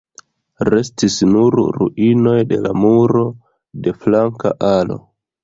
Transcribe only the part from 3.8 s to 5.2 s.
de flanka alo.